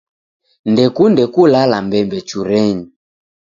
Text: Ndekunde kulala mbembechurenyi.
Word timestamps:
Ndekunde 0.71 1.23
kulala 1.33 1.77
mbembechurenyi. 1.85 2.85